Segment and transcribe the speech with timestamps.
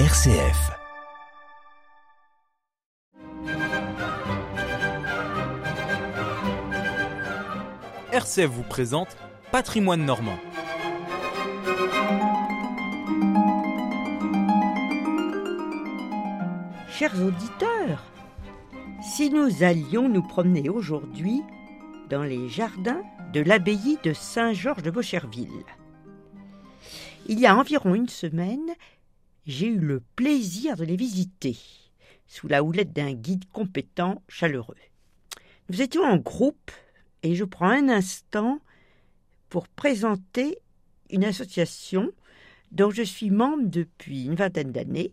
[0.00, 0.72] RCF.
[8.12, 9.16] RCF vous présente
[9.52, 10.36] Patrimoine normand.
[16.90, 18.02] Chers auditeurs,
[19.00, 21.40] si nous allions nous promener aujourd'hui
[22.10, 25.64] dans les jardins de l'abbaye de Saint-Georges de Beaucherville.
[27.26, 28.74] Il y a environ une semaine,
[29.46, 31.56] j'ai eu le plaisir de les visiter,
[32.26, 34.76] sous la houlette d'un guide compétent, chaleureux.
[35.68, 36.70] Nous étions en groupe
[37.22, 38.60] et je prends un instant
[39.48, 40.58] pour présenter
[41.10, 42.10] une association
[42.72, 45.12] dont je suis membre depuis une vingtaine d'années,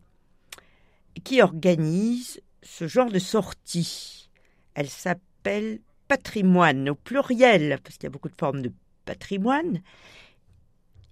[1.23, 4.29] qui organise ce genre de sortie.
[4.73, 8.71] Elle s'appelle patrimoine au pluriel, parce qu'il y a beaucoup de formes de
[9.05, 9.81] patrimoine,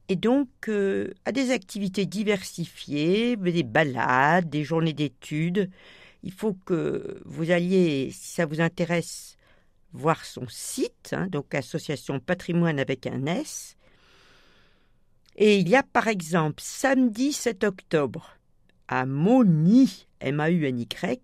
[0.09, 5.70] et donc euh, à des activités diversifiées, des balades, des journées d'études.
[6.24, 9.38] Il faut que vous alliez, si ça vous intéresse,
[9.93, 13.77] voir son site, hein, donc Association Patrimoine avec un S.
[15.35, 18.35] Et il y a par exemple samedi 7 octobre
[18.88, 21.21] à Moni, M-A-U-N-Y,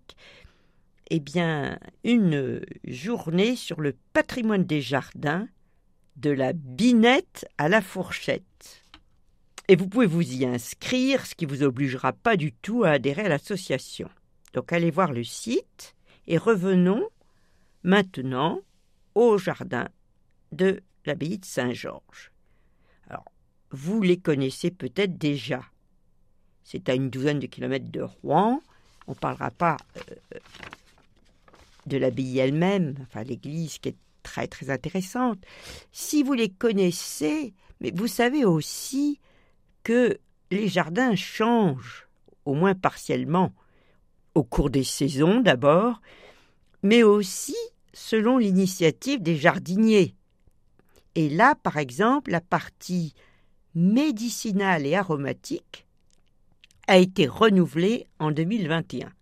[1.10, 5.48] eh bien, une journée sur le patrimoine des jardins,
[6.16, 8.82] de la binette à la fourchette.
[9.68, 13.22] Et vous pouvez vous y inscrire, ce qui vous obligera pas du tout à adhérer
[13.22, 14.08] à l'association.
[14.54, 15.94] Donc allez voir le site
[16.26, 17.08] et revenons
[17.82, 18.60] maintenant
[19.14, 19.88] au jardin
[20.52, 22.30] de l'abbaye de Saint-Georges.
[23.08, 23.24] Alors,
[23.70, 25.62] vous les connaissez peut-être déjà.
[26.64, 28.62] C'est à une douzaine de kilomètres de Rouen.
[29.06, 30.38] On ne parlera pas euh,
[31.86, 35.38] de l'abbaye elle-même, enfin l'église qui est très très intéressante.
[35.92, 39.20] Si vous les connaissez, mais vous savez aussi
[39.84, 40.18] que
[40.50, 42.08] les jardins changent,
[42.44, 43.52] au moins partiellement,
[44.34, 46.00] au cours des saisons d'abord,
[46.82, 47.56] mais aussi
[47.92, 50.16] selon l'initiative des jardiniers.
[51.14, 53.14] Et là, par exemple, la partie
[53.74, 55.86] médicinale et aromatique
[56.88, 59.12] a été renouvelée en 2021.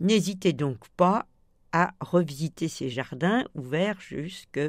[0.00, 1.26] N'hésitez donc pas
[1.72, 4.60] à revisiter ces jardins ouverts jusque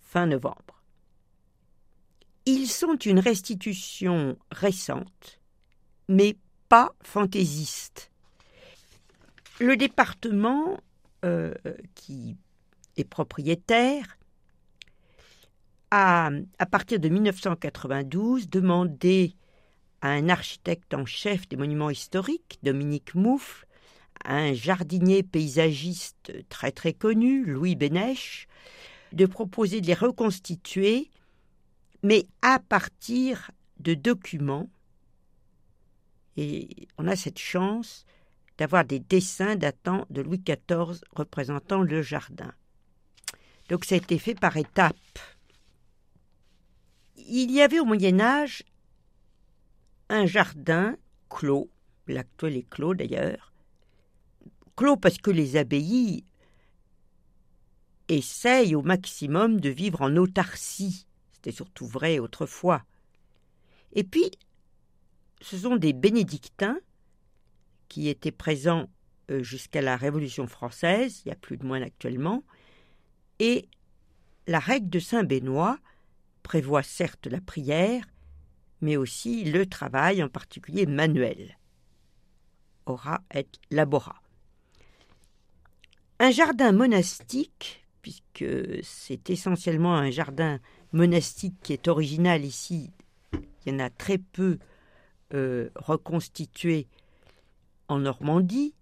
[0.00, 0.82] fin novembre.
[2.46, 5.40] Ils sont une restitution récente,
[6.08, 6.36] mais
[6.68, 8.10] pas fantaisiste.
[9.60, 10.78] Le département
[11.24, 11.54] euh,
[11.94, 12.36] qui
[12.96, 14.18] est propriétaire
[15.90, 19.34] a, à partir de 1992, demandé
[20.00, 23.14] à un architecte en chef des monuments historiques, Dominique
[24.24, 28.48] Un jardinier paysagiste très très connu, Louis Bénèche,
[29.12, 31.10] de proposer de les reconstituer,
[32.02, 34.68] mais à partir de documents.
[36.36, 38.06] Et on a cette chance
[38.58, 42.52] d'avoir des dessins datant de Louis XIV représentant le jardin.
[43.68, 45.18] Donc ça a été fait par étapes.
[47.16, 48.64] Il y avait au Moyen Âge
[50.10, 50.96] un jardin
[51.30, 51.70] clos,
[52.06, 53.53] l'actuel est clos d'ailleurs,
[54.76, 56.24] clos parce que les abbayes
[58.08, 61.06] essayent au maximum de vivre en autarcie.
[61.32, 62.82] C'était surtout vrai autrefois.
[63.92, 64.30] Et puis,
[65.40, 66.78] ce sont des bénédictins
[67.88, 68.88] qui étaient présents
[69.30, 72.42] euh, jusqu'à la Révolution française, il y a plus de moins actuellement,
[73.38, 73.68] et
[74.46, 75.78] la règle de Saint Benoît
[76.42, 78.04] prévoit certes la prière,
[78.80, 81.58] mais aussi le travail, en particulier manuel.
[82.86, 84.23] Ora et labora.
[86.20, 88.44] Un jardin monastique, puisque
[88.82, 90.60] c'est essentiellement un jardin
[90.92, 92.90] monastique qui est original ici,
[93.32, 94.58] il y en a très peu
[95.32, 96.86] euh, reconstitués
[97.88, 98.74] en Normandie,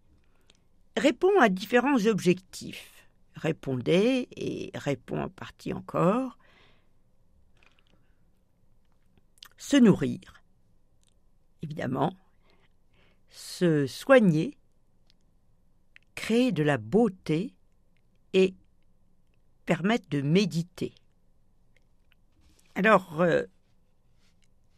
[0.96, 3.08] répond à différents objectifs.
[3.34, 6.38] Répondait et répond en partie encore.
[9.56, 10.42] Se nourrir,
[11.62, 12.14] évidemment,
[13.30, 14.58] se soigner,
[16.22, 17.52] créer de la beauté
[18.32, 18.54] et
[19.66, 20.94] permettre de méditer.
[22.76, 23.42] Alors, euh,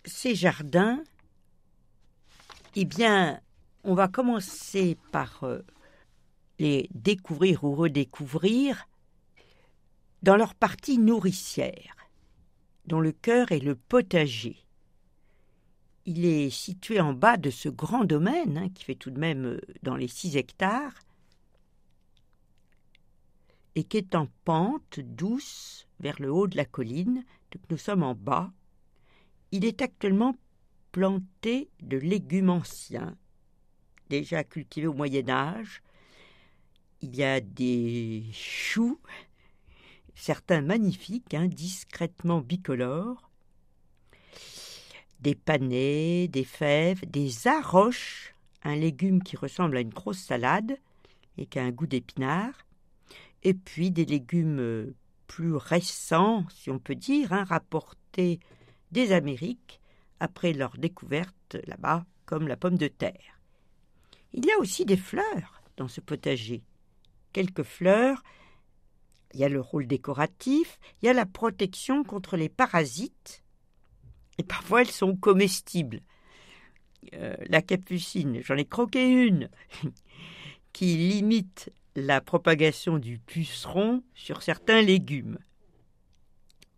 [0.06, 1.04] ces jardins,
[2.76, 3.42] eh bien,
[3.82, 5.60] on va commencer par euh,
[6.58, 8.88] les découvrir ou redécouvrir
[10.22, 12.08] dans leur partie nourricière,
[12.86, 14.56] dont le cœur est le potager.
[16.06, 19.44] Il est situé en bas de ce grand domaine, hein, qui fait tout de même
[19.44, 20.94] euh, dans les six hectares,
[23.74, 28.02] et qui est en pente douce vers le haut de la colline, donc nous sommes
[28.02, 28.52] en bas.
[29.52, 30.36] Il est actuellement
[30.92, 33.16] planté de légumes anciens,
[34.10, 35.82] déjà cultivés au Moyen Âge.
[37.00, 39.00] Il y a des choux,
[40.14, 43.30] certains magnifiques, hein, discrètement bicolores,
[45.20, 50.78] des panais, des fèves, des arroches, un légume qui ressemble à une grosse salade
[51.38, 52.54] et qui a un goût d'épinard,
[53.44, 54.94] et puis des légumes euh,
[55.26, 58.40] plus récents, si on peut dire, hein, rapportés
[58.90, 59.80] des Amériques
[60.20, 63.40] après leur découverte là-bas, comme la pomme de terre.
[64.32, 66.62] Il y a aussi des fleurs dans ce potager.
[67.32, 68.22] Quelques fleurs,
[69.34, 73.42] il y a le rôle décoratif, il y a la protection contre les parasites,
[74.38, 76.00] et parfois elles sont comestibles.
[77.12, 79.50] Euh, la capucine, j'en ai croqué une,
[80.72, 85.38] qui limite la propagation du puceron sur certains légumes.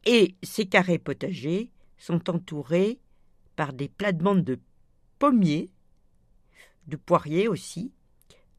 [0.04, 2.98] Et ces carrés potagers sont entourés
[3.56, 4.60] par des plates-bandes de
[5.18, 5.70] pommiers,
[6.86, 7.92] de poiriers aussi,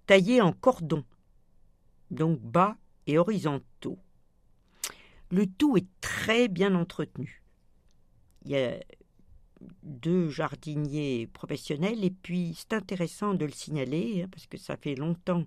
[0.07, 1.05] taillés en cordons,
[2.11, 3.99] donc bas et horizontaux.
[5.29, 7.43] Le tout est très bien entretenu.
[8.45, 8.79] Il y a
[9.83, 14.95] deux jardiniers professionnels et puis c'est intéressant de le signaler hein, parce que ça fait
[14.95, 15.45] longtemps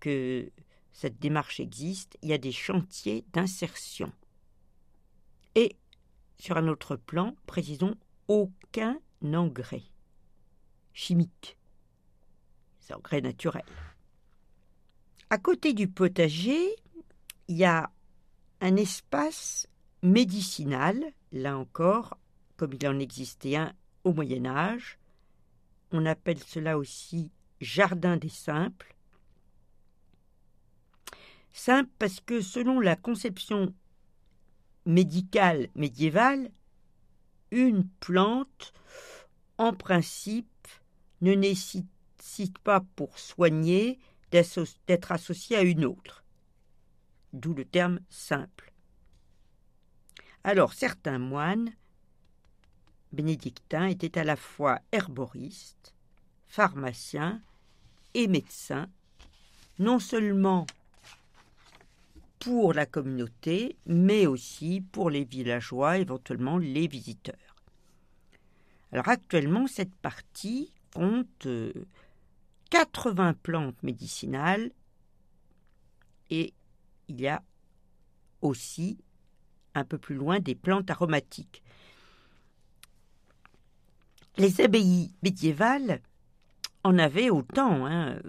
[0.00, 0.50] que
[0.92, 2.16] cette démarche existe.
[2.22, 4.12] Il y a des chantiers d'insertion.
[5.54, 5.76] Et
[6.38, 7.94] sur un autre plan, précisons
[8.28, 9.84] aucun engrais
[10.98, 11.56] chimique.
[12.80, 13.64] C'est engrais naturel.
[15.30, 16.74] À côté du potager,
[17.46, 17.90] il y a
[18.60, 19.68] un espace
[20.02, 22.18] médicinal, là encore,
[22.56, 23.72] comme il en existait un
[24.02, 24.98] au Moyen Âge.
[25.92, 27.30] On appelle cela aussi
[27.60, 28.96] jardin des simples.
[31.58, 33.74] Simple parce que selon la conception
[34.86, 36.52] médicale médiévale,
[37.50, 38.72] une plante,
[39.58, 40.68] en principe,
[41.20, 43.98] ne nécessite pas pour soigner
[44.30, 46.22] d'être associée à une autre.
[47.32, 48.72] D'où le terme simple.
[50.44, 51.72] Alors certains moines
[53.12, 55.92] bénédictins étaient à la fois herboristes,
[56.46, 57.42] pharmaciens
[58.14, 58.88] et médecins,
[59.80, 60.64] non seulement
[62.38, 67.34] pour la communauté, mais aussi pour les villageois, éventuellement les visiteurs.
[68.92, 71.46] Alors actuellement, cette partie compte
[72.70, 74.70] 80 euh, plantes médicinales
[76.30, 76.54] et
[77.08, 77.42] il y a
[78.40, 78.98] aussi
[79.74, 81.62] un peu plus loin des plantes aromatiques.
[84.36, 86.00] Les abbayes médiévales
[86.84, 88.20] en avaient autant, hein,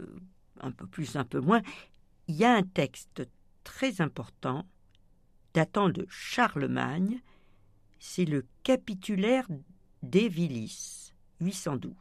[0.60, 1.62] un peu plus, un peu moins.
[2.28, 3.28] Il y a un texte
[3.64, 4.66] très important
[5.54, 7.22] datant de Charlemagne,
[8.00, 9.48] c'est le capitulaire
[10.04, 11.94] d'Evilis, 812,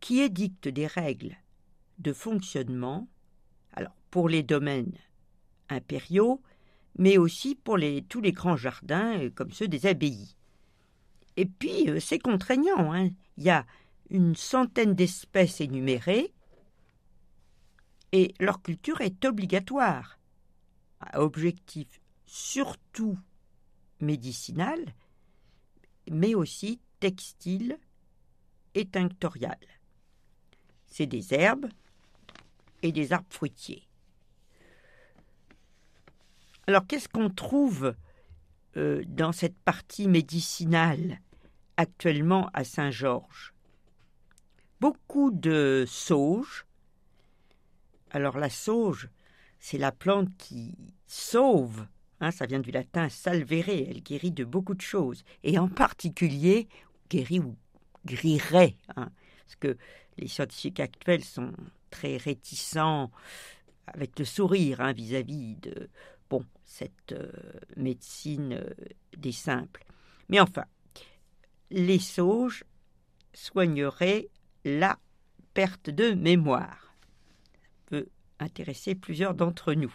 [0.00, 1.36] qui édicte des règles
[1.98, 3.08] de fonctionnement
[4.10, 4.92] pour les domaines
[5.68, 6.40] impériaux,
[6.98, 7.78] mais aussi pour
[8.08, 10.36] tous les grands jardins euh, comme ceux des abbayes.
[11.36, 12.92] Et puis, euh, c'est contraignant.
[12.92, 13.10] Hein.
[13.36, 13.66] Il y a
[14.10, 16.32] une centaine d'espèces énumérées
[18.14, 20.20] et leur culture est obligatoire,
[21.00, 23.18] à objectif surtout
[24.00, 24.94] médicinal,
[26.08, 27.76] mais aussi textile
[28.76, 29.58] et tinctorial.
[30.86, 31.66] C'est des herbes
[32.82, 33.82] et des arbres fruitiers.
[36.68, 37.96] Alors qu'est-ce qu'on trouve
[38.76, 41.20] euh, dans cette partie médicinale
[41.76, 43.54] actuellement à Saint-Georges?
[44.80, 46.64] Beaucoup de sauge,
[48.14, 49.08] alors la sauge,
[49.58, 51.86] c'est la plante qui sauve.
[52.20, 56.68] Hein, ça vient du latin salvere, elle guérit de beaucoup de choses, et en particulier
[57.10, 57.56] guérit ou
[58.06, 59.10] guérirait, hein,
[59.44, 59.76] parce que
[60.16, 61.52] les scientifiques actuels sont
[61.90, 63.10] très réticents
[63.88, 65.90] avec le sourire hein, vis-à-vis de
[66.30, 67.32] bon cette euh,
[67.76, 68.70] médecine euh,
[69.16, 69.84] des simples.
[70.28, 70.64] Mais enfin,
[71.70, 72.64] les sauges
[73.34, 74.28] soigneraient
[74.64, 74.98] la
[75.52, 76.83] perte de mémoire
[77.86, 79.94] peut intéresser plusieurs d'entre nous.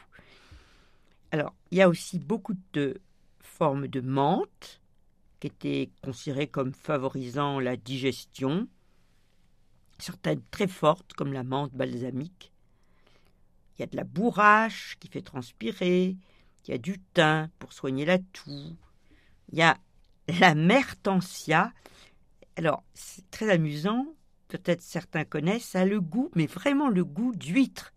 [1.31, 2.99] Alors, il y a aussi beaucoup de
[3.39, 4.81] formes de menthe
[5.39, 8.67] qui étaient considérées comme favorisant la digestion,
[9.99, 12.51] certaines très fortes comme la menthe balsamique.
[13.77, 16.17] Il y a de la bourrache qui fait transpirer,
[16.65, 18.75] il y a du thym pour soigner la toux,
[19.51, 19.77] il y a
[20.39, 21.71] la mertensia.
[22.55, 24.05] Alors, c'est très amusant,
[24.49, 27.93] peut-être certains connaissent, a le goût, mais vraiment le goût d'huître,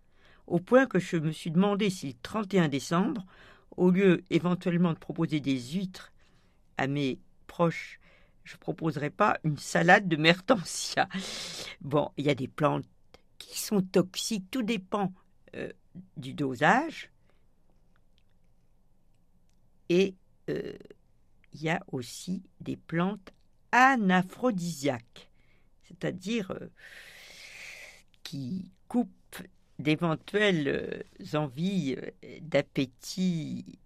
[0.47, 3.27] au point que je me suis demandé si le 31 décembre,
[3.77, 6.13] au lieu éventuellement de proposer des huîtres
[6.79, 7.19] à mes
[7.49, 7.99] proches
[8.45, 11.09] je ne proposerai pas une salade de mertensia.
[11.81, 12.85] Bon, il y a des plantes
[13.39, 15.13] qui sont toxiques, tout dépend
[15.57, 15.71] euh,
[16.17, 17.11] du dosage.
[19.89, 20.15] Et
[20.49, 20.73] euh,
[21.53, 23.33] il y a aussi des plantes
[23.73, 25.31] anaphrodisiaques,
[25.93, 26.69] c'est-à-dire euh,
[28.23, 29.11] qui coupent
[29.79, 31.97] d'éventuelles envies
[32.41, 33.79] d'appétit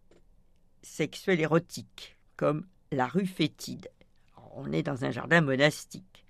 [0.82, 3.90] sexuel érotique, comme la rue fétide.
[4.52, 6.24] On est dans un jardin monastique.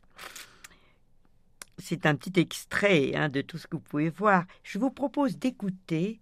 [1.78, 4.47] C'est un petit extrait hein, de tout ce que vous pouvez voir.
[4.62, 6.21] Je vous propose d'écouter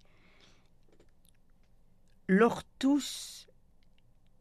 [2.29, 3.47] l'Ortus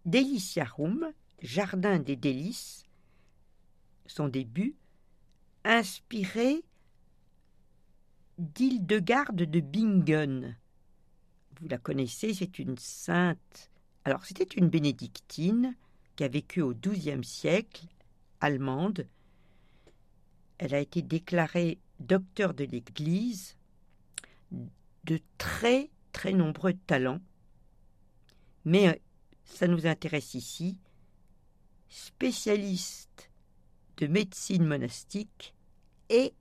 [0.05, 2.86] Deliciarum, Jardin des délices,
[4.05, 4.75] son début,
[5.63, 6.63] inspiré
[8.38, 10.58] d'Hildegarde de Bingen.
[11.60, 13.72] Vous la connaissez, c'est une sainte.
[14.05, 15.75] Alors, c'était une bénédictine
[16.15, 17.86] qui a vécu au XIIe siècle,
[18.41, 19.08] allemande.
[20.58, 23.55] Elle a été déclarée docteur de l'Église,
[24.51, 27.22] de très très nombreux talents,
[28.65, 28.93] mais euh,
[29.46, 30.77] ça nous intéresse ici,
[31.89, 33.29] spécialiste
[33.98, 35.54] de médecine monastique
[36.10, 36.34] et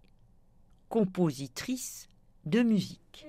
[0.89, 2.09] compositrice
[2.45, 3.27] de musique.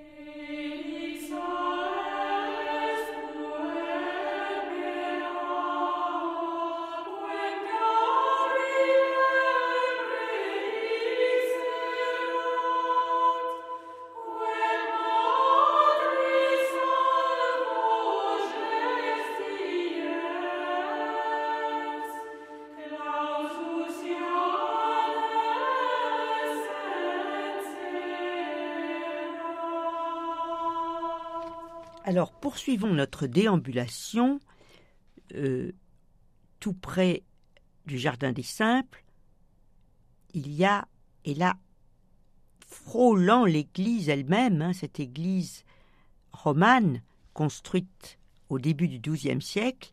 [32.13, 34.39] Alors poursuivons notre déambulation
[35.33, 35.71] euh,
[36.59, 37.23] tout près
[37.87, 39.03] du Jardin des Simples.
[40.35, 40.87] Il y a,
[41.25, 41.55] et là,
[42.67, 45.65] frôlant l'église elle-même, hein, cette église
[46.33, 47.01] romane
[47.33, 49.91] construite au début du XIIe siècle,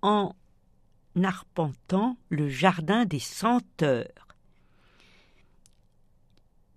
[0.00, 0.32] en
[1.24, 4.28] arpentant le jardin des senteurs.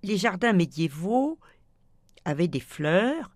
[0.02, 1.38] Les jardins médiévaux
[2.26, 3.30] avaient des fleurs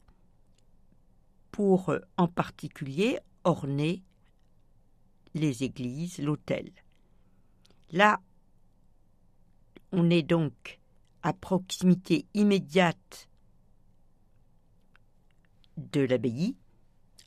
[1.53, 4.03] pour euh, en particulier orner
[5.35, 6.71] les églises, l'autel.
[7.91, 8.19] Là,
[9.91, 10.79] on est donc
[11.21, 13.29] à proximité immédiate
[15.77, 16.55] de l'abbaye,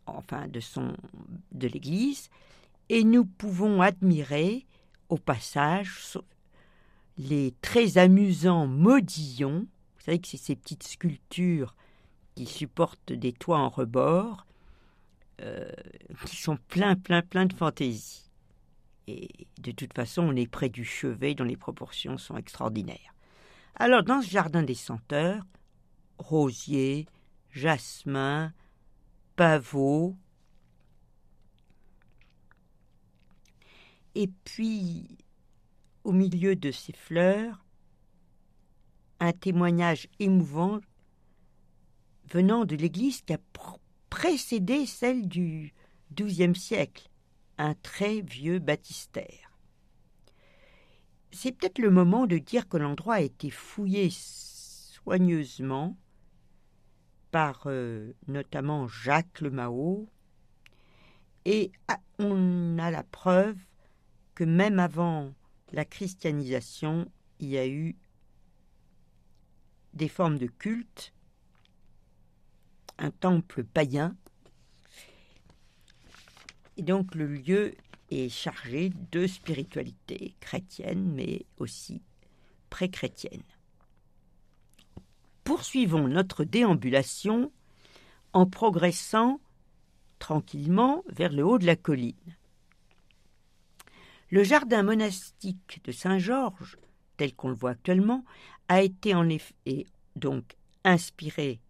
[0.07, 0.97] enfin de son
[1.53, 2.29] de l'église,
[2.89, 4.67] et nous pouvons admirer
[5.09, 6.19] au passage
[7.17, 9.69] les très amusants modillons.
[9.97, 11.77] Vous savez que c'est ces petites sculptures
[12.37, 14.47] qui supportent des toits en rebord,
[15.41, 15.69] euh,
[16.27, 18.31] qui sont plein, plein, plein de fantaisie.
[19.09, 23.15] Et de toute façon, on est près du chevet dont les proportions sont extraordinaires.
[23.75, 25.45] Alors, dans ce jardin des senteurs,
[26.19, 27.07] rosier,
[27.51, 28.53] jasmin,
[29.35, 30.15] pavot,
[34.15, 35.19] et puis,
[36.05, 37.65] au milieu de ces fleurs,
[39.21, 40.81] un témoignage émouvant
[42.31, 43.39] venant de l'église qui a
[44.11, 45.75] précédé celle du
[46.13, 47.09] XIIe siècle,
[47.59, 49.59] un très vieux baptistère.
[51.33, 55.97] C'est peut-être le moment de dire que l'endroit a été fouillé soigneusement
[57.31, 60.09] par euh, notamment Jacques le Mao,
[61.45, 61.71] et
[62.19, 63.59] on a la preuve
[64.35, 65.33] que même avant
[65.73, 67.97] la christianisation, il y a eu
[69.95, 71.13] des formes de culte
[72.99, 74.17] un temple païen.
[76.77, 77.75] Et donc le lieu
[78.11, 82.03] est chargé de spiritualité chrétienne, mais aussi
[82.71, 83.43] pré-chrétienne.
[85.45, 87.53] Poursuivons notre déambulation
[88.33, 89.41] en progressant
[90.19, 92.15] tranquillement vers le haut de la colline.
[94.31, 96.79] Le jardin monastique de Saint-Georges,
[97.17, 98.25] tel qu'on le voit actuellement,
[98.69, 99.87] a été en effet
[100.17, 101.61] donc inspiré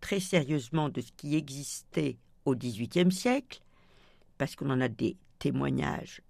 [0.00, 3.60] très sérieusement de ce qui existait au XVIIIe siècle,
[4.36, 6.22] parce qu'on en a des témoignages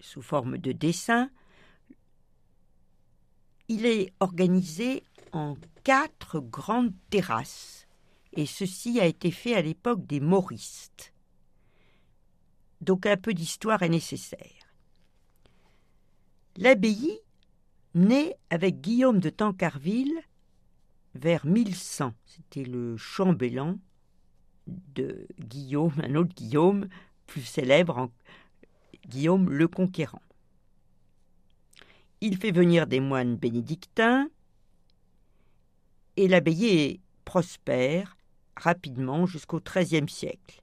[0.00, 1.30] sous forme de dessins.
[3.68, 7.86] Il est organisé en quatre grandes terrasses,
[8.32, 11.12] et ceci a été fait à l'époque des Mauristes.
[12.80, 14.74] Donc un peu d'histoire est nécessaire.
[16.56, 17.20] L'abbaye
[17.94, 20.20] naît avec Guillaume de Tancarville
[21.14, 22.12] vers 1100.
[22.24, 23.78] C'était le chambellan
[24.66, 26.88] de Guillaume, un autre Guillaume,
[27.26, 28.10] plus célèbre,
[29.06, 30.22] Guillaume le Conquérant.
[32.20, 34.28] Il fait venir des moines bénédictins
[36.16, 38.16] et l'abbaye prospère
[38.56, 40.62] rapidement jusqu'au XIIIe siècle.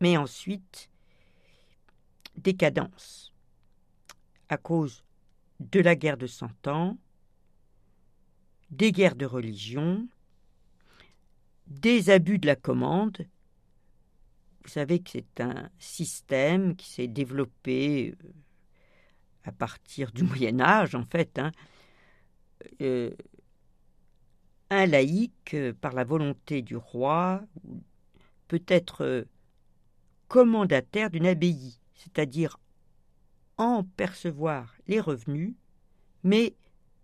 [0.00, 0.88] Mais ensuite,
[2.36, 3.32] décadence
[4.48, 5.04] à cause
[5.58, 6.96] de la guerre de Cent Ans,
[8.70, 10.06] des guerres de religion,
[11.66, 13.26] des abus de la commande.
[14.64, 18.32] Vous savez que c'est un système qui s'est développé euh,
[19.44, 21.38] à partir du Moyen Âge, en fait.
[21.38, 21.52] Hein.
[22.80, 23.10] Euh,
[24.68, 27.42] un laïc, euh, par la volonté du roi,
[28.48, 29.26] peut être
[30.28, 32.58] commandataire d'une abbaye, c'est-à-dire
[33.58, 35.54] en percevoir les revenus,
[36.24, 36.54] mais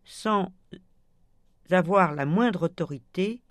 [0.04, 0.52] sans
[1.74, 3.42] avoir la moindre autorité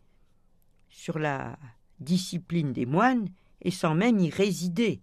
[0.90, 1.58] sur la
[2.00, 3.30] discipline des moines
[3.62, 5.02] et sans même y résider.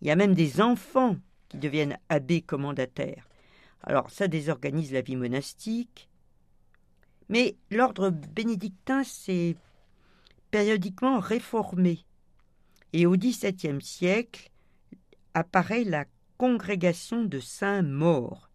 [0.00, 1.16] Il y a même des enfants
[1.48, 3.28] qui deviennent abbés commandataires.
[3.82, 6.08] Alors ça désorganise la vie monastique,
[7.28, 9.56] mais l'ordre bénédictin s'est
[10.50, 12.04] périodiquement réformé.
[12.92, 14.50] Et au XVIIe siècle
[15.34, 16.04] apparaît la
[16.38, 18.50] congrégation de Saint-Maur.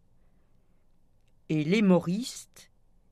[1.50, 2.71] Et les moristes,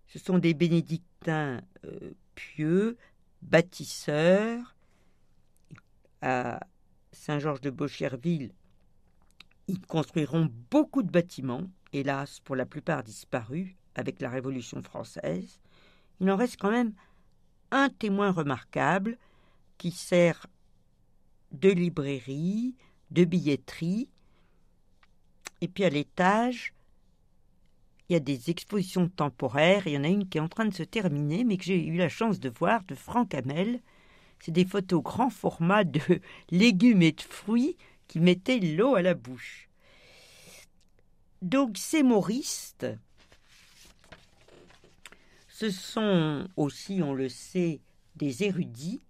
[0.09, 2.97] ce sont des bénédictins euh, pieux,
[3.41, 4.75] bâtisseurs.
[6.21, 6.59] À
[7.13, 8.51] Saint-Georges de Beaucherville,
[9.67, 15.59] ils construiront beaucoup de bâtiments, hélas pour la plupart disparus avec la Révolution française.
[16.19, 16.93] Il en reste quand même
[17.71, 19.17] un témoin remarquable
[19.77, 20.47] qui sert
[21.51, 22.75] de librairie,
[23.11, 24.09] de billetterie.
[25.61, 26.73] Et puis à l'étage,
[28.09, 29.85] il y a des expositions temporaires.
[29.85, 31.85] Il y en a une qui est en train de se terminer, mais que j'ai
[31.85, 33.79] eu la chance de voir, de Franck Hamel.
[34.39, 36.01] C'est des photos grand format de
[36.49, 39.69] légumes et de fruits qui mettaient l'eau à la bouche.
[41.41, 42.87] Donc ces moristes,
[45.47, 47.79] ce sont aussi, on le sait,
[48.15, 49.01] des érudits.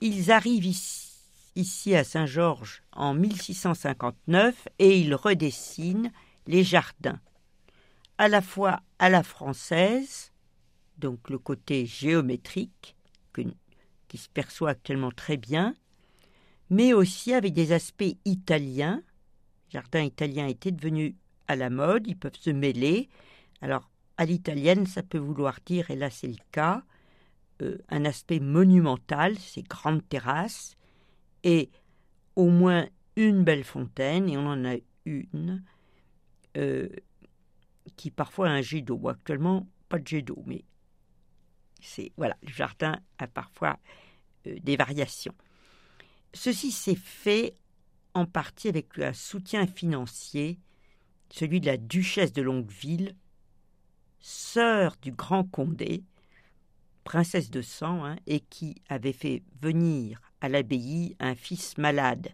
[0.00, 1.12] Ils arrivent ici,
[1.56, 6.10] ici à Saint-Georges en 1659 et ils redessinent
[6.48, 7.20] les jardins,
[8.18, 10.32] à la fois à la française,
[10.98, 12.96] donc le côté géométrique,
[14.08, 15.74] qui se perçoit actuellement très bien,
[16.70, 19.02] mais aussi avec des aspects italiens.
[19.68, 21.14] Les jardins italiens étaient devenus
[21.46, 23.08] à la mode, ils peuvent se mêler.
[23.60, 26.82] Alors, à l'italienne, ça peut vouloir dire, et là c'est le cas,
[27.62, 30.76] euh, un aspect monumental, ces grandes terrasses,
[31.44, 31.70] et
[32.34, 35.62] au moins une belle fontaine, et on en a une,
[36.56, 36.88] euh,
[37.98, 39.08] qui parfois un jet d'eau.
[39.08, 40.64] Actuellement, pas de jet d'eau, mais
[41.80, 43.78] c'est voilà, le jardin a parfois
[44.46, 45.34] euh, des variations.
[46.32, 47.56] Ceci s'est fait
[48.14, 50.58] en partie avec un soutien financier,
[51.30, 53.14] celui de la duchesse de Longueville,
[54.20, 56.04] sœur du grand Condé,
[57.04, 62.28] princesse de sang, hein, et qui avait fait venir à l'abbaye un fils malade,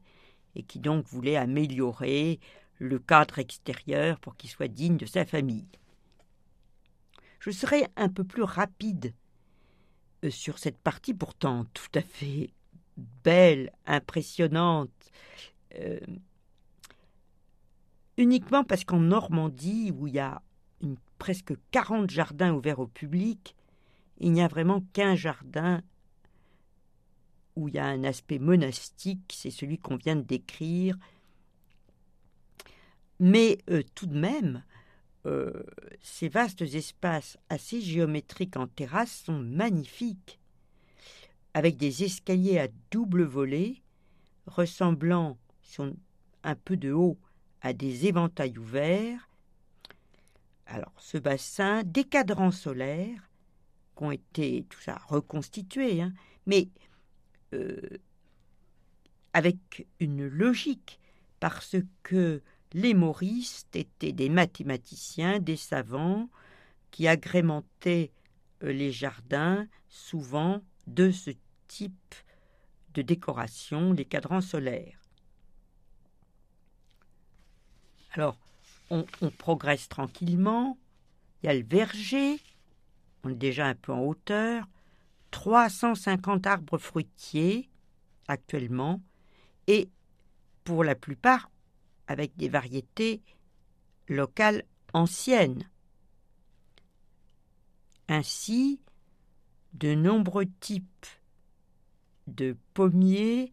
[0.57, 2.40] et qui donc voulait améliorer
[2.79, 5.69] le cadre extérieur pour qu'il soit digne de sa famille.
[7.41, 9.15] Je serai un peu plus rapide
[10.25, 12.51] euh, sur cette partie pourtant tout à fait
[12.97, 14.91] belle, impressionnante,
[15.79, 16.01] euh,
[18.17, 20.43] uniquement parce qu'en Normandie, où il y a
[21.19, 23.55] presque 40 jardins ouverts au public,
[24.19, 25.83] il n'y a vraiment qu'un jardin
[27.57, 30.97] où il y a un aspect monastique, c'est celui qu'on vient de décrire,
[33.20, 34.62] mais euh, tout de même,
[35.27, 35.62] euh,
[36.03, 40.38] ces vastes espaces assez géométriques en terrasse sont magnifiques,
[41.55, 43.83] avec des escaliers à double volée,
[44.46, 45.96] ressemblant, sont
[46.42, 47.18] un peu de haut,
[47.62, 49.31] à des éventails ouverts.
[50.66, 53.31] Alors, ce bassin, des cadrans solaires,
[53.96, 56.12] qui ont été tout ça reconstitués, hein,
[56.46, 56.68] mais
[57.55, 57.81] euh,
[59.33, 61.00] avec une logique,
[61.40, 62.42] parce que
[62.75, 66.29] les moristes étaient des mathématiciens, des savants,
[66.91, 68.11] qui agrémentaient
[68.63, 71.31] euh, les jardins, souvent de ce
[71.69, 72.15] type
[72.95, 75.01] de décoration, les cadrans solaires.
[78.13, 78.39] Alors,
[78.91, 80.77] on, on, progresse tranquillement.
[81.43, 82.41] Il y a le verger,
[83.23, 84.69] on est déjà un peu en hauteur,
[85.31, 87.69] 350 arbres fruitiers
[88.29, 89.01] actuellement,
[89.67, 89.89] et
[90.65, 91.51] pour la plupart
[92.07, 93.23] avec des variétés
[94.09, 95.69] locales anciennes.
[98.09, 98.81] Ainsi,
[99.73, 101.07] de nombreux types
[102.27, 103.53] de pommiers,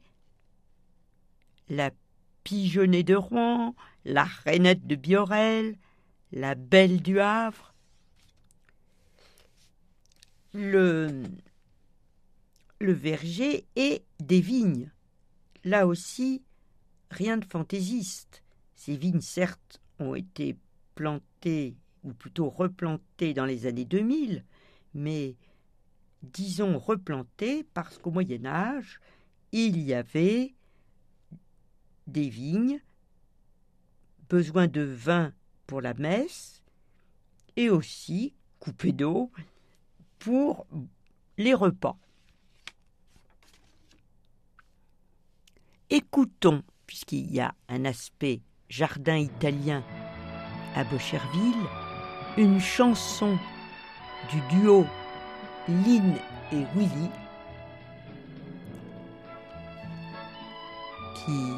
[1.69, 1.91] la
[2.43, 5.77] pigeonnée de Rouen, la rainette de Biorel,
[6.31, 7.73] la belle du Havre.
[10.53, 11.23] Le,
[12.79, 14.91] le verger et des vignes.
[15.63, 16.43] Là aussi,
[17.09, 18.40] rien de fantaisiste.
[18.83, 20.57] Ces vignes, certes, ont été
[20.95, 24.43] plantées, ou plutôt replantées dans les années 2000,
[24.95, 25.35] mais
[26.23, 28.99] disons replantées parce qu'au Moyen Âge,
[29.51, 30.55] il y avait
[32.07, 32.81] des vignes,
[34.27, 35.31] besoin de vin
[35.67, 36.63] pour la messe,
[37.57, 39.31] et aussi coupé d'eau
[40.17, 40.65] pour
[41.37, 41.99] les repas.
[45.91, 48.41] Écoutons, puisqu'il y a un aspect
[48.71, 49.83] jardin italien
[50.77, 51.67] à Bocherville,
[52.37, 53.37] une chanson
[54.31, 54.87] du duo
[55.67, 56.15] Lynn
[56.53, 57.09] et Willy
[61.15, 61.51] qui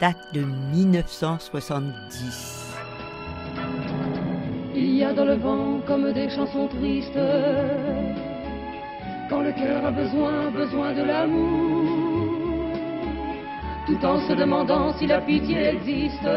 [0.00, 2.74] date de 1970.
[4.74, 7.20] Il y a dans le vent comme des chansons tristes,
[9.28, 12.09] quand le cœur a besoin, besoin de l'amour,
[13.90, 16.28] tout en se demandant si la pitié existe,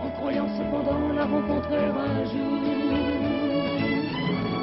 [0.00, 2.60] en croyant cependant la rencontrer un jour.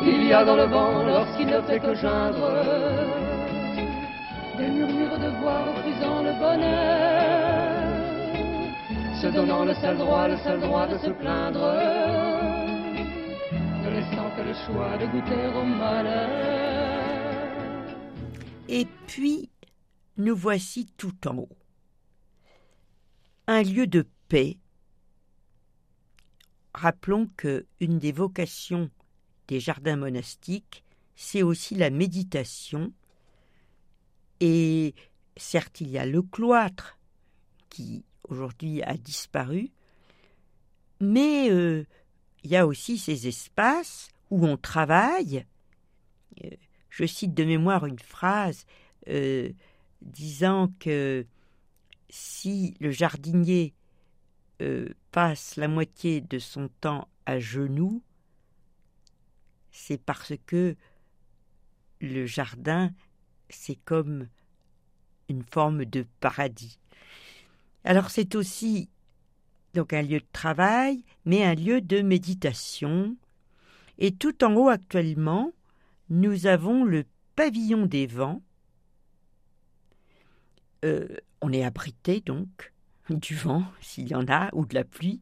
[0.04, 2.52] Il y a dans le vent, lorsqu'il ne fait que geindre,
[4.58, 7.82] des murmures de voix refusant le bonheur,
[9.22, 11.74] se donnant le seul droit, le seul droit de se plaindre,
[13.84, 16.30] ne laissant que le choix de goûter au malheur.
[18.70, 19.50] Et puis,
[20.20, 21.58] nous voici tout en haut.
[23.48, 24.58] Un lieu de paix.
[26.74, 28.92] Rappelons que une des vocations
[29.48, 30.84] des jardins monastiques,
[31.16, 32.94] c'est aussi la méditation
[34.40, 34.94] et
[35.38, 36.98] certes, il y a le cloître
[37.70, 39.72] qui aujourd'hui a disparu,
[41.00, 41.86] mais euh,
[42.44, 45.46] il y a aussi ces espaces où on travaille.
[46.44, 46.50] Euh,
[46.90, 48.66] je cite de mémoire une phrase
[49.08, 49.50] euh,
[50.02, 51.26] disant que
[52.10, 53.74] si le jardinier
[55.12, 58.02] passe la moitié de son temps à genoux,
[59.72, 60.76] c'est parce que
[62.02, 62.92] le jardin
[63.50, 64.28] c'est comme
[65.30, 66.80] une forme de paradis.
[67.84, 68.90] Alors c'est aussi
[69.74, 73.16] donc un lieu de travail, mais un lieu de méditation.
[73.98, 75.52] Et tout en haut actuellement,
[76.10, 78.42] nous avons le pavillon des vents.
[80.86, 81.08] Euh,
[81.42, 82.72] on est abrité donc
[83.10, 85.22] du vent, s'il y en a, ou de la pluie.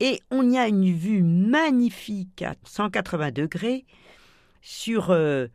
[0.00, 3.84] Et on y a une vue magnifique à 180 degrés
[4.62, 5.48] sur euh,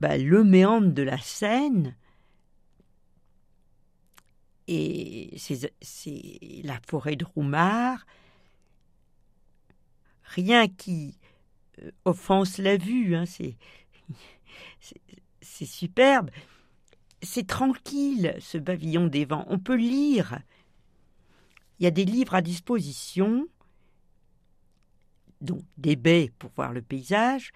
[0.00, 1.96] bah, le méandre de la Seine,
[4.68, 5.72] et c'est
[6.62, 8.06] la forêt de Roumard,
[10.24, 11.18] rien qui
[11.80, 13.56] euh, offense la vue, hein, c'est
[15.66, 16.30] superbe.
[17.22, 19.44] C'est tranquille, ce pavillon des vents.
[19.48, 20.40] On peut lire.
[21.78, 23.46] Il y a des livres à disposition,
[25.40, 27.52] donc des baies pour voir le paysage,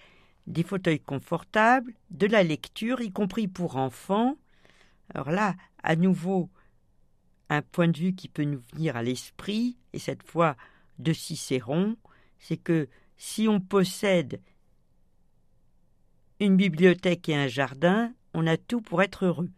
[0.47, 4.37] des fauteuils confortables, de la lecture, y compris pour enfants.
[5.15, 6.49] Alors là, à nouveau,
[7.49, 10.57] un point de vue qui peut nous venir à l'esprit, et cette fois
[10.99, 11.97] de Cicéron,
[12.39, 14.41] c'est que si on possède
[16.39, 19.51] une bibliothèque et un jardin, on a tout pour être heureux.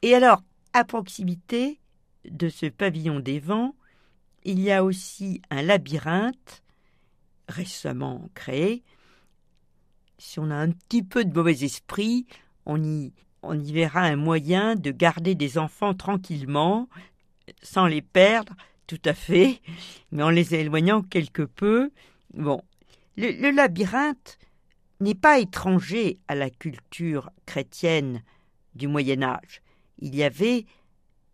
[0.00, 1.80] Et alors, à proximité
[2.24, 3.74] de ce pavillon des vents,
[4.44, 6.62] il y a aussi un labyrinthe
[7.48, 8.84] récemment créé,
[10.18, 12.26] si on a un petit peu de mauvais esprit,
[12.64, 16.88] on y, on y verra un moyen de garder des enfants tranquillement,
[17.62, 18.54] sans les perdre
[18.86, 19.60] tout à fait,
[20.12, 21.90] mais en les éloignant quelque peu.
[22.34, 22.62] Bon,
[23.16, 24.38] le, le labyrinthe
[25.00, 28.22] n'est pas étranger à la culture chrétienne
[28.74, 29.62] du Moyen Âge.
[29.98, 30.66] Il y avait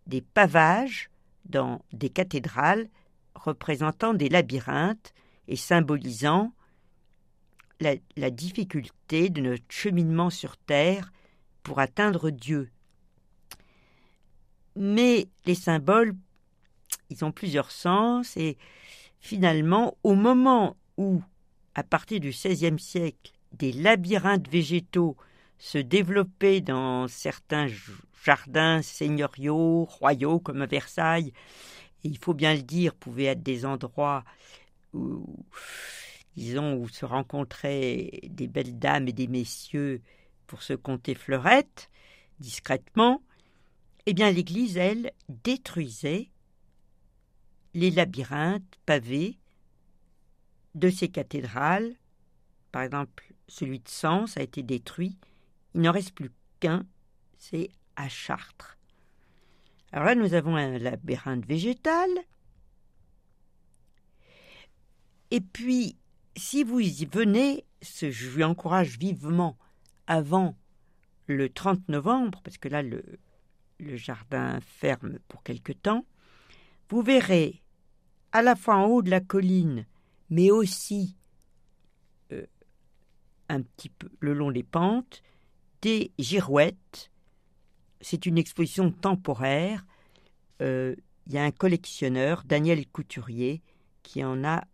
[0.07, 1.09] des pavages
[1.45, 2.89] dans des cathédrales
[3.35, 5.13] représentant des labyrinthes
[5.47, 6.53] et symbolisant
[7.79, 11.11] la, difficulté de notre cheminement sur Terre
[11.63, 12.69] pour atteindre Dieu.
[14.75, 16.15] Mais les symboles,
[17.09, 18.57] ils ont plusieurs sens et
[19.19, 21.21] finalement, au moment où,
[21.75, 25.15] à partir du XVIe siècle, des labyrinthes végétaux
[25.57, 27.67] se développaient dans certains
[28.23, 31.33] jardins seigneuriaux, royaux comme à Versailles,
[32.03, 34.23] et il faut bien le dire, pouvaient être des endroits
[34.93, 35.25] où
[36.35, 40.01] où se rencontraient des belles dames et des messieurs
[40.47, 41.89] pour se compter fleurettes,
[42.39, 43.21] discrètement,
[44.05, 46.29] eh bien l'Église, elle, détruisait
[47.73, 49.37] les labyrinthes pavés
[50.75, 51.95] de ces cathédrales.
[52.71, 55.17] Par exemple, celui de Sens a été détruit.
[55.73, 56.85] Il n'en reste plus qu'un,
[57.37, 58.77] c'est à Chartres.
[59.91, 62.09] Alors là, nous avons un labyrinthe végétal.
[65.31, 65.97] Et puis,
[66.35, 69.57] si vous y venez, je vous encourage vivement
[70.07, 70.55] avant
[71.27, 73.03] le 30 novembre, parce que là, le,
[73.79, 76.05] le jardin ferme pour quelque temps,
[76.89, 77.61] vous verrez
[78.31, 79.85] à la fois en haut de la colline,
[80.29, 81.15] mais aussi
[83.53, 85.21] un petit peu le long des pentes,
[85.81, 87.11] des girouettes.
[88.01, 89.85] C'est une exposition temporaire.
[90.61, 90.95] Euh,
[91.27, 93.61] il y a un collectionneur, Daniel Couturier,
[94.01, 94.65] qui en a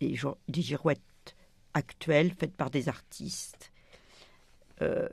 [0.00, 0.16] des,
[0.62, 1.36] girouettes
[1.74, 3.72] actuelles faites par des artistes.
[4.82, 5.08] Euh,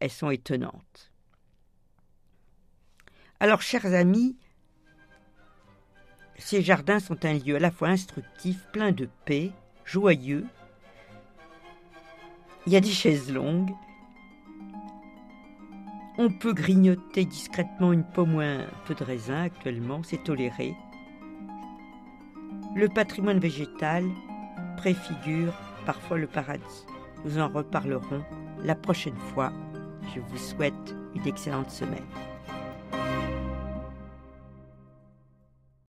[0.00, 1.12] elles sont étonnantes.
[3.40, 4.36] Alors, chers amis,
[6.38, 9.52] ces jardins sont un lieu à la fois instructif, plein de paix,
[9.84, 10.46] joyeux.
[12.68, 13.72] Il y a des chaises longues.
[16.18, 20.76] On peut grignoter discrètement une pomme ou un peu de raisin actuellement, c'est toléré.
[22.76, 24.04] Le patrimoine végétal
[24.76, 25.54] préfigure
[25.86, 26.84] parfois le paradis.
[27.24, 28.22] Nous en reparlerons
[28.62, 29.50] la prochaine fois.
[30.14, 32.04] Je vous souhaite une excellente semaine.